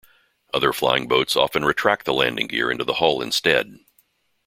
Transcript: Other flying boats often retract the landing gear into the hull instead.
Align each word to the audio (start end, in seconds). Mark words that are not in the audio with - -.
Other 0.51 0.73
flying 0.73 1.07
boats 1.07 1.35
often 1.35 1.63
retract 1.63 2.07
the 2.07 2.13
landing 2.15 2.47
gear 2.47 2.71
into 2.71 2.83
the 2.83 2.95
hull 2.95 3.21
instead. 3.21 3.77